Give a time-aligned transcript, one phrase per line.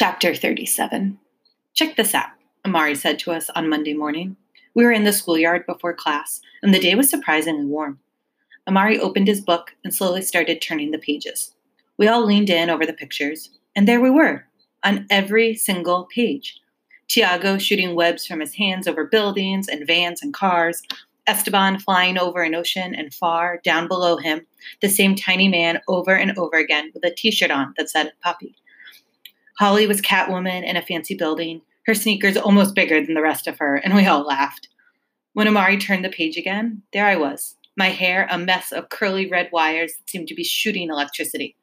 [0.00, 1.18] Chapter 37
[1.74, 2.28] Check this out,
[2.64, 4.36] Amari said to us on Monday morning.
[4.72, 7.98] We were in the schoolyard before class, and the day was surprisingly warm.
[8.68, 11.52] Amari opened his book and slowly started turning the pages.
[11.96, 14.44] We all leaned in over the pictures, and there we were,
[14.84, 16.60] on every single page.
[17.08, 20.80] Tiago shooting webs from his hands over buildings and vans and cars,
[21.26, 24.46] Esteban flying over an ocean and far down below him,
[24.80, 28.12] the same tiny man over and over again with a t shirt on that said
[28.22, 28.54] puppy.
[29.58, 33.58] Holly was Catwoman in a fancy building, her sneakers almost bigger than the rest of
[33.58, 34.68] her, and we all laughed.
[35.32, 39.28] When Amari turned the page again, there I was, my hair a mess of curly
[39.28, 41.56] red wires that seemed to be shooting electricity.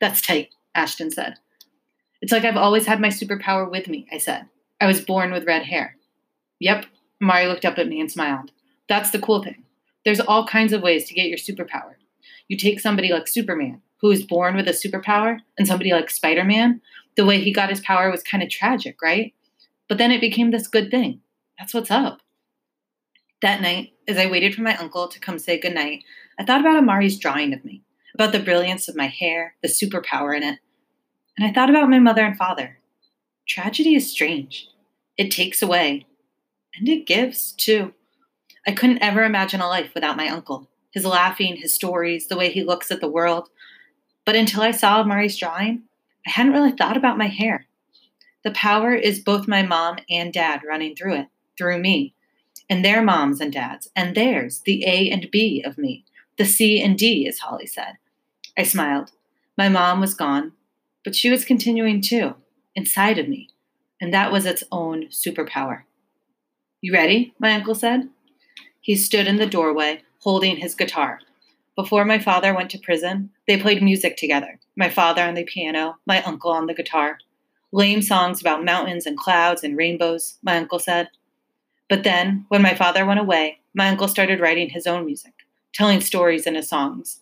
[0.00, 1.38] That's tight, Ashton said.
[2.22, 4.46] It's like I've always had my superpower with me, I said.
[4.80, 5.96] I was born with red hair.
[6.60, 6.86] Yep,
[7.20, 8.52] Amari looked up at me and smiled.
[8.88, 9.64] That's the cool thing.
[10.04, 11.94] There's all kinds of ways to get your superpower.
[12.46, 16.44] You take somebody like Superman, who is born with a superpower, and somebody like Spider
[16.44, 16.80] Man,
[17.16, 19.34] the way he got his power was kind of tragic, right?
[19.88, 21.20] But then it became this good thing.
[21.58, 22.20] That's what's up.
[23.42, 26.04] That night, as I waited for my uncle to come say goodnight,
[26.38, 27.82] I thought about Amari's drawing of me,
[28.14, 30.58] about the brilliance of my hair, the superpower in it.
[31.36, 32.78] And I thought about my mother and father.
[33.48, 34.68] Tragedy is strange.
[35.16, 36.06] It takes away,
[36.74, 37.94] and it gives, too.
[38.66, 40.68] I couldn't ever imagine a life without my uncle.
[40.92, 43.48] His laughing, his stories, the way he looks at the world.
[44.24, 45.84] But until I saw Amari's drawing,
[46.26, 47.66] I hadn't really thought about my hair.
[48.44, 51.26] The power is both my mom and dad running through it,
[51.58, 52.14] through me,
[52.68, 56.04] and their moms and dads, and theirs, the A and B of me,
[56.38, 57.98] the C and D, as Holly said.
[58.56, 59.12] I smiled.
[59.58, 60.52] My mom was gone,
[61.04, 62.34] but she was continuing too,
[62.74, 63.48] inside of me,
[64.00, 65.82] and that was its own superpower.
[66.80, 67.34] You ready?
[67.38, 68.08] My uncle said.
[68.80, 71.20] He stood in the doorway, holding his guitar.
[71.76, 75.98] Before my father went to prison, they played music together my father on the piano,
[76.06, 77.18] my uncle on the guitar.
[77.70, 81.10] Lame songs about mountains and clouds and rainbows, my uncle said.
[81.88, 85.34] But then, when my father went away, my uncle started writing his own music,
[85.74, 87.20] telling stories in his songs.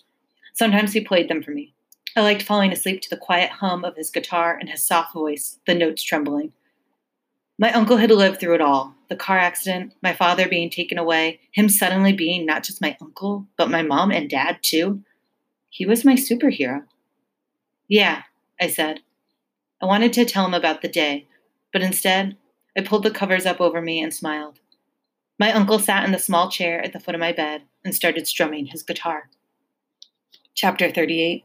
[0.54, 1.74] Sometimes he played them for me.
[2.16, 5.58] I liked falling asleep to the quiet hum of his guitar and his soft voice,
[5.66, 6.52] the notes trembling.
[7.58, 11.40] My uncle had lived through it all the car accident, my father being taken away,
[11.52, 15.02] him suddenly being not just my uncle, but my mom and dad, too.
[15.70, 16.84] He was my superhero.
[17.88, 18.22] Yeah,
[18.60, 19.00] I said.
[19.80, 21.26] I wanted to tell him about the day,
[21.72, 22.36] but instead,
[22.76, 24.60] I pulled the covers up over me and smiled.
[25.38, 28.26] My uncle sat in the small chair at the foot of my bed and started
[28.26, 29.30] strumming his guitar.
[30.54, 31.44] Chapter 38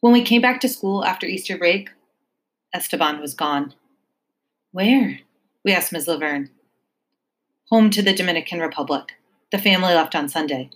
[0.00, 1.90] When we came back to school after Easter break,
[2.72, 3.74] Esteban was gone.
[4.72, 5.20] Where?
[5.64, 6.08] We asked Ms.
[6.08, 6.50] Laverne.
[7.70, 9.12] Home to the Dominican Republic.
[9.50, 10.70] The family left on Sunday.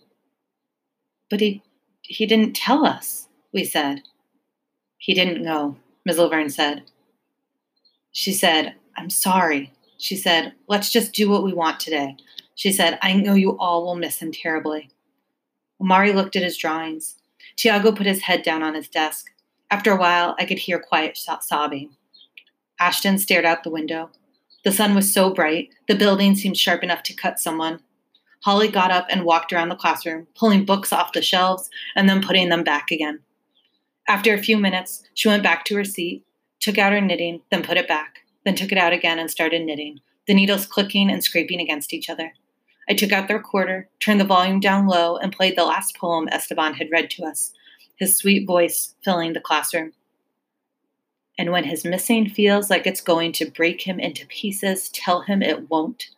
[1.31, 1.62] But he,
[2.03, 4.03] he didn't tell us, we said.
[4.98, 6.19] He didn't go, Ms.
[6.19, 6.82] Laverne said.
[8.12, 9.72] She said, I'm sorry.
[9.97, 12.16] She said, let's just do what we want today.
[12.54, 14.91] She said, I know you all will miss him terribly.
[15.81, 17.16] Amari looked at his drawings.
[17.56, 19.31] Tiago put his head down on his desk.
[19.70, 21.91] After a while, I could hear quiet sobbing.
[22.81, 24.10] Ashton stared out the window.
[24.64, 27.81] The sun was so bright, the building seemed sharp enough to cut someone.
[28.44, 32.22] Holly got up and walked around the classroom, pulling books off the shelves and then
[32.22, 33.20] putting them back again.
[34.08, 36.24] After a few minutes, she went back to her seat,
[36.60, 39.66] took out her knitting, then put it back, then took it out again and started
[39.66, 42.32] knitting, the needles clicking and scraping against each other.
[42.88, 46.26] I took out the recorder, turned the volume down low, and played the last poem
[46.32, 47.52] Esteban had read to us,
[47.96, 49.92] his sweet voice filling the classroom.
[51.36, 55.42] And when his missing feels like it's going to break him into pieces, tell him
[55.42, 56.08] it won't.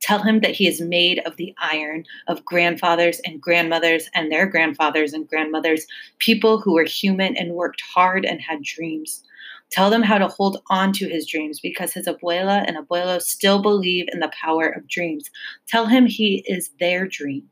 [0.00, 4.46] Tell him that he is made of the iron of grandfathers and grandmothers and their
[4.46, 5.86] grandfathers and grandmothers,
[6.18, 9.22] people who were human and worked hard and had dreams.
[9.70, 13.62] Tell them how to hold on to his dreams because his abuela and abuelo still
[13.62, 15.30] believe in the power of dreams.
[15.68, 17.44] Tell him he is their dream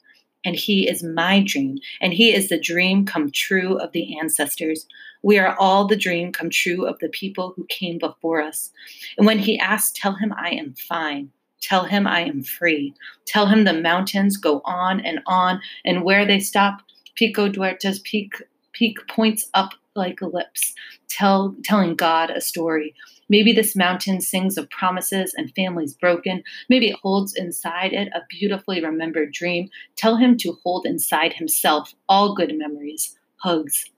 [0.44, 4.86] and he is my dream and he is the dream come true of the ancestors.
[5.22, 8.71] We are all the dream come true of the people who came before us.
[9.16, 11.30] And when he asks, tell him I am fine.
[11.60, 12.95] Tell him I am free.
[13.27, 16.83] Tell him the mountains go on and on, and where they stop,
[17.15, 18.34] Pico Duarte's peak
[18.72, 20.75] peak points up like lips,
[21.09, 22.95] tell, telling God a story.
[23.28, 26.43] Maybe this mountain sings of promises and families broken.
[26.69, 29.69] Maybe it holds inside it a beautifully remembered dream.
[29.97, 33.91] Tell him to hold inside himself all good memories, hugs,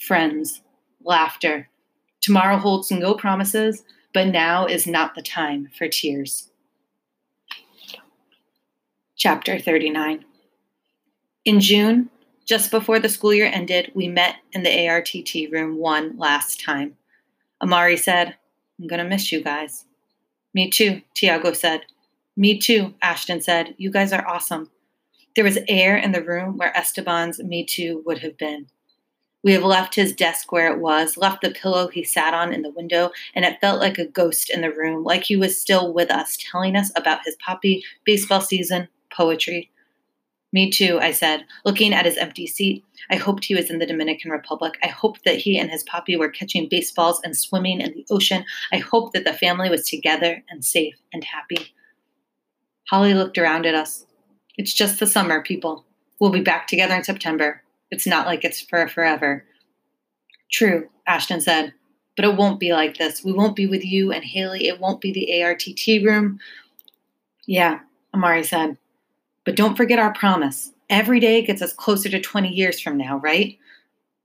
[0.00, 0.62] friends,
[1.04, 1.68] laughter.
[2.22, 3.84] Tomorrow holds no promises,
[4.14, 6.50] but now is not the time for tears.
[9.24, 10.24] Chapter 39
[11.44, 12.10] In June,
[12.44, 16.96] just before the school year ended, we met in the ARTT room one last time.
[17.62, 18.34] Amari said,
[18.80, 19.84] I'm going to miss you guys.
[20.54, 21.82] Me too, Tiago said.
[22.36, 23.76] Me too, Ashton said.
[23.78, 24.70] You guys are awesome.
[25.36, 28.66] There was air in the room where Esteban's Me Too would have been.
[29.44, 32.62] We have left his desk where it was, left the pillow he sat on in
[32.62, 35.94] the window, and it felt like a ghost in the room, like he was still
[35.94, 39.70] with us, telling us about his poppy, baseball season, poetry.
[40.52, 42.84] Me too, I said, looking at his empty seat.
[43.10, 44.74] I hoped he was in the Dominican Republic.
[44.82, 48.44] I hoped that he and his poppy were catching baseballs and swimming in the ocean.
[48.70, 51.72] I hoped that the family was together and safe and happy.
[52.90, 54.04] Holly looked around at us.
[54.58, 55.86] It's just the summer, people.
[56.20, 57.62] We'll be back together in September.
[57.90, 59.46] It's not like it's for forever.
[60.52, 61.72] True, Ashton said,
[62.14, 63.24] but it won't be like this.
[63.24, 64.68] We won't be with you and Haley.
[64.68, 66.38] It won't be the ARTT room.
[67.46, 67.80] Yeah,
[68.14, 68.76] Amari said.
[69.44, 70.72] But don't forget our promise.
[70.88, 73.58] Every day gets us closer to 20 years from now, right?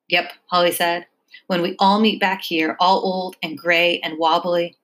[0.10, 1.08] Yep, Holly said.
[1.48, 4.76] When we all meet back here, all old and gray and wobbly.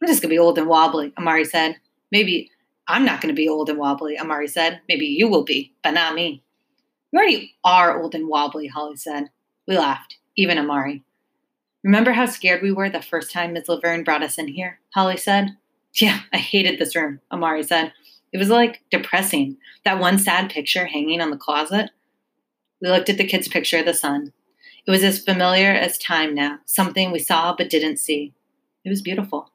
[0.00, 1.76] I'm just going to be old and wobbly, Amari said.
[2.10, 2.50] Maybe
[2.88, 4.80] I'm not going to be old and wobbly, Amari said.
[4.88, 6.42] Maybe you will be, but not me.
[7.12, 9.30] You already are old and wobbly, Holly said.
[9.66, 11.04] We laughed, even Amari.
[11.82, 13.68] Remember how scared we were the first time Ms.
[13.68, 14.80] Laverne brought us in here?
[14.94, 15.56] Holly said.
[16.00, 17.92] Yeah, I hated this room, Amari said.
[18.32, 19.56] It was like depressing.
[19.84, 21.90] That one sad picture hanging on the closet.
[22.80, 24.32] We looked at the kid's picture of the sun.
[24.86, 28.32] It was as familiar as time now, something we saw but didn't see.
[28.84, 29.50] It was beautiful.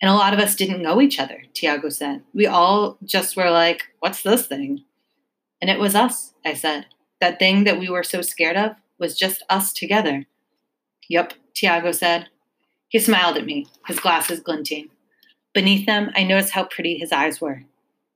[0.00, 2.22] And a lot of us didn't know each other, Tiago said.
[2.32, 4.84] We all just were like, what's this thing?
[5.60, 6.86] And it was us, I said.
[7.20, 10.26] That thing that we were so scared of was just us together.
[11.08, 12.28] Yup, Tiago said.
[12.88, 14.90] He smiled at me, his glasses glinting.
[15.54, 17.62] Beneath them, I noticed how pretty his eyes were.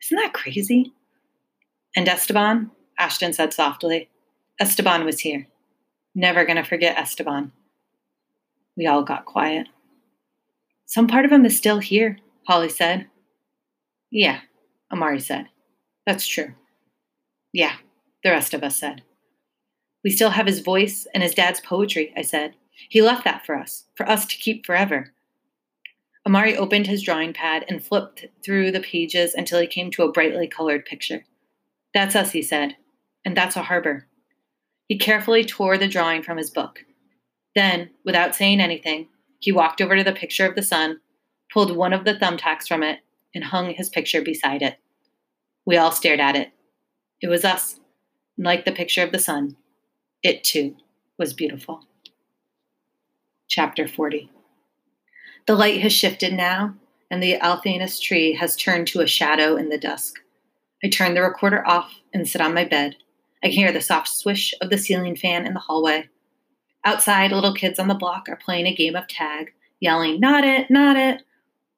[0.03, 0.93] Isn't that crazy?
[1.97, 2.73] And Esteban?
[2.99, 4.11] Ashton said softly.
[4.61, 5.47] Esteban was here.
[6.15, 7.53] Never gonna forget Esteban.
[8.77, 9.69] We all got quiet.
[10.85, 13.07] Some part of him is still here, Holly said.
[14.11, 14.41] Yeah,
[14.93, 15.49] Amari said.
[16.07, 16.55] That's true.
[17.53, 17.77] Yeah,
[18.25, 19.03] the rest of us said.
[20.03, 22.55] We still have his voice and his dad's poetry, I said.
[22.89, 25.13] He left that for us, for us to keep forever.
[26.27, 30.13] Amari opened his drawing pad and flipped through the pages until he came to a
[30.13, 31.25] brightly colored picture.
[31.95, 32.77] That's us, he said,
[33.25, 34.07] and that's a harbor.
[34.89, 36.81] He carefully tore the drawing from his book.
[37.55, 41.01] Then, without saying anything, he walked over to the picture of the sun,
[41.53, 43.01] pulled one of the thumbtacks from it,
[43.35, 44.79] and hung his picture beside it.
[45.65, 46.51] We all stared at it.
[47.21, 47.81] It was us,
[48.37, 49.57] and like the picture of the sun,
[50.23, 50.77] it too
[51.19, 51.87] was beautiful.
[53.49, 54.31] Chapter 40
[55.49, 56.75] the light has shifted now,
[57.11, 60.17] and the ailanthus tree has turned to a shadow in the dusk.
[60.85, 62.97] I turn the recorder off and sit on my bed.
[63.43, 66.11] I can hear the soft swish of the ceiling fan in the hallway.
[66.85, 70.71] Outside, little kids on the block are playing a game of tag, yelling, Not it,
[70.71, 71.23] not it.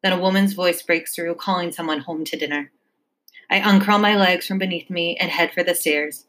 [0.03, 2.73] Then a woman's voice breaks through, calling someone home to dinner.
[3.53, 6.27] I uncurl my legs from beneath me and head for the stairs.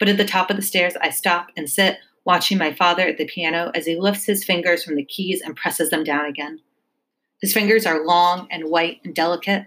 [0.00, 3.16] But at the top of the stairs, I stop and sit, watching my father at
[3.16, 6.58] the piano as he lifts his fingers from the keys and presses them down again.
[7.40, 9.66] His fingers are long and white and delicate.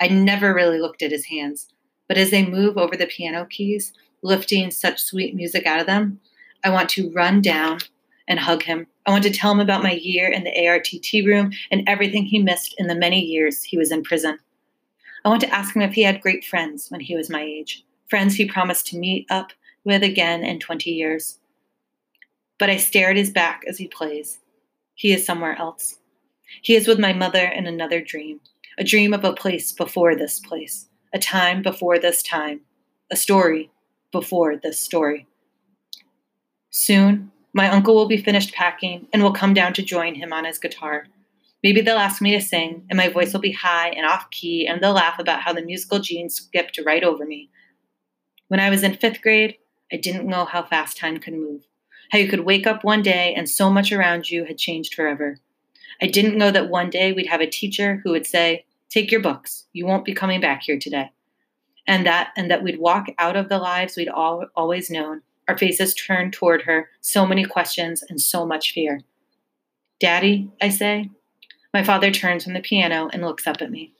[0.00, 1.68] I never really looked at his hands,
[2.08, 3.92] but as they move over the piano keys,
[4.22, 6.20] lifting such sweet music out of them,
[6.64, 7.78] I want to run down
[8.26, 8.86] and hug him.
[9.06, 12.42] I want to tell him about my year in the ARTT room and everything he
[12.42, 14.38] missed in the many years he was in prison.
[15.24, 17.84] I want to ask him if he had great friends when he was my age,
[18.08, 19.52] friends he promised to meet up
[19.84, 21.38] with again in 20 years.
[22.58, 24.38] But I stare at his back as he plays.
[24.94, 25.98] He is somewhere else.
[26.60, 28.40] He is with my mother in another dream,
[28.78, 32.60] a dream of a place before this place, a time before this time,
[33.10, 33.70] a story
[34.12, 35.26] before this story.
[36.70, 40.44] Soon, my uncle will be finished packing and will come down to join him on
[40.44, 41.06] his guitar.
[41.62, 44.66] Maybe they'll ask me to sing, and my voice will be high and off key,
[44.66, 47.50] and they'll laugh about how the musical genes skipped right over me.
[48.48, 49.56] When I was in fifth grade,
[49.92, 51.66] I didn't know how fast time could move,
[52.10, 55.36] how you could wake up one day and so much around you had changed forever.
[56.00, 59.22] I didn't know that one day we'd have a teacher who would say, Take your
[59.22, 59.64] books.
[59.72, 61.10] You won't be coming back here today.
[61.86, 65.56] And that and that we'd walk out of the lives we'd all, always known, our
[65.56, 69.00] faces turned toward her, so many questions and so much fear.
[69.98, 71.10] Daddy, I say.
[71.72, 73.94] My father turns from the piano and looks up at me.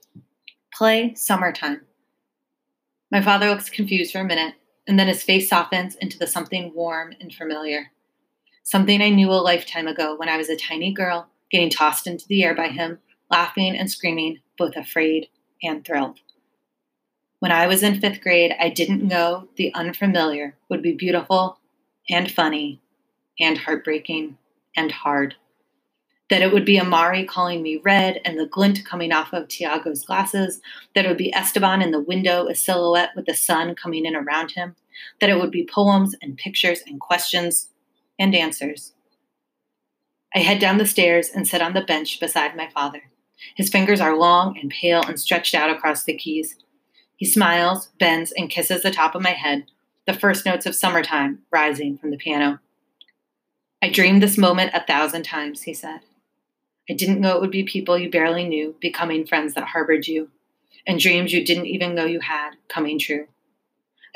[0.75, 1.83] Play Summertime.
[3.11, 4.55] My father looks confused for a minute,
[4.87, 7.93] and then his face softens into the something warm and familiar.
[8.63, 12.27] Something I knew a lifetime ago when I was a tiny girl getting tossed into
[12.27, 12.99] the air by him,
[13.31, 15.29] laughing and screaming, both afraid
[15.63, 16.19] and thrilled.
[17.39, 21.59] When I was in fifth grade, I didn't know the unfamiliar would be beautiful
[22.09, 22.81] and funny
[23.39, 24.39] and heartbreaking
[24.77, 25.37] and hard.
[26.33, 30.03] that it would be Amari calling me red and the glint coming off of Tiago's
[30.03, 30.63] glasses,
[30.95, 34.17] that it would be Esteban in the window, a silhouette with the sun coming in
[34.17, 34.75] around him,
[35.21, 37.69] that it would be poems and pictures and questions
[38.19, 38.95] and answers.
[40.35, 43.03] I head down the stairs and sit on the bench beside my father.
[43.57, 46.57] His fingers are long and pale and stretched out across the keys.
[47.17, 49.67] He smiles, bends, and kisses the top of my head,
[50.07, 52.61] the first notes of summertime rising from the piano.
[53.83, 56.01] I dreamed this moment a thousand times, he said.
[56.89, 60.31] I didn't know it would be people you barely knew becoming friends that harbored you,
[60.87, 63.27] and dreams you didn't even know you had coming true.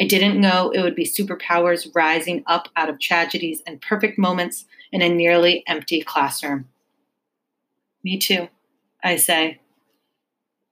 [0.01, 4.67] I didn't know it would be superpowers rising up out of tragedies and perfect moments
[4.97, 6.67] in a nearly empty classroom.
[8.03, 8.49] Me too,
[9.05, 9.61] I say.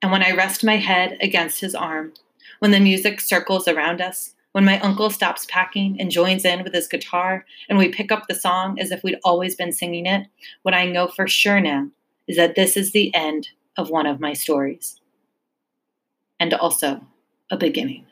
[0.00, 2.14] And when I rest my head against his arm,
[2.60, 6.72] when the music circles around us, when my uncle stops packing and joins in with
[6.72, 10.26] his guitar, and we pick up the song as if we'd always been singing it,
[10.62, 11.88] what I know for sure now
[12.26, 15.02] is that this is the end of one of my stories.
[16.40, 17.04] And also
[17.50, 18.06] a beginning.